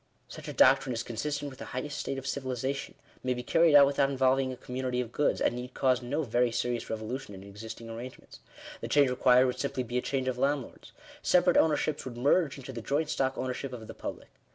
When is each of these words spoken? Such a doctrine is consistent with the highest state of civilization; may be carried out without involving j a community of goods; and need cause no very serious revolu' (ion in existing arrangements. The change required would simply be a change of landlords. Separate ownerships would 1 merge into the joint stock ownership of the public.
Such 0.27 0.47
a 0.47 0.53
doctrine 0.53 0.93
is 0.93 1.03
consistent 1.03 1.51
with 1.51 1.59
the 1.59 1.65
highest 1.77 1.99
state 1.99 2.17
of 2.17 2.25
civilization; 2.25 2.95
may 3.23 3.35
be 3.35 3.43
carried 3.43 3.75
out 3.75 3.85
without 3.85 4.09
involving 4.09 4.49
j 4.49 4.53
a 4.55 4.57
community 4.57 4.99
of 4.99 5.11
goods; 5.11 5.39
and 5.39 5.53
need 5.55 5.75
cause 5.75 6.01
no 6.01 6.23
very 6.23 6.51
serious 6.51 6.85
revolu' 6.85 7.21
(ion 7.29 7.35
in 7.39 7.47
existing 7.47 7.87
arrangements. 7.87 8.39
The 8.79 8.87
change 8.87 9.11
required 9.11 9.45
would 9.45 9.59
simply 9.59 9.83
be 9.83 9.99
a 9.99 10.01
change 10.01 10.27
of 10.27 10.39
landlords. 10.39 10.91
Separate 11.21 11.55
ownerships 11.55 12.03
would 12.03 12.15
1 12.15 12.23
merge 12.23 12.57
into 12.57 12.73
the 12.73 12.81
joint 12.81 13.11
stock 13.11 13.37
ownership 13.37 13.73
of 13.73 13.85
the 13.85 13.93
public. 13.93 14.29